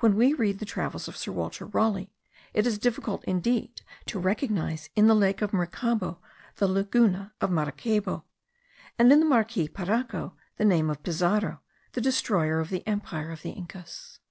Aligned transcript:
When 0.00 0.14
we 0.16 0.32
read 0.32 0.60
the 0.60 0.64
travels 0.64 1.08
of 1.08 1.16
Sir 1.18 1.30
Walter 1.30 1.66
Raleigh, 1.66 2.10
it 2.54 2.66
is 2.66 2.78
difficult 2.78 3.22
indeed 3.26 3.82
to 4.06 4.18
recognise 4.18 4.88
in 4.96 5.08
the 5.08 5.14
lake 5.14 5.42
of 5.42 5.50
Mrecabo, 5.52 6.20
the 6.56 6.66
laguna 6.66 7.34
of 7.42 7.50
Maracaybo, 7.50 8.24
and 8.98 9.12
in 9.12 9.20
the 9.20 9.26
Marquis 9.26 9.68
Paraco 9.68 10.32
the 10.56 10.64
name 10.64 10.88
of 10.88 11.02
Pizarro, 11.02 11.60
the 11.92 12.00
destroyer 12.00 12.60
of 12.60 12.70
the 12.70 12.82
empire 12.88 13.30
of 13.30 13.42
the 13.42 13.50
Incas. 13.50 14.20